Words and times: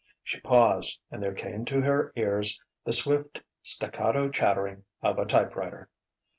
She 0.23 0.39
paused; 0.39 0.99
and 1.11 1.21
there 1.21 1.35
came 1.35 1.63
to 1.65 1.81
her 1.81 2.11
ears 2.15 2.59
the 2.85 2.91
swift 2.91 3.43
staccato 3.61 4.29
chattering 4.31 4.81
of 5.03 5.19
a 5.19 5.25
typewriter. 5.27 5.91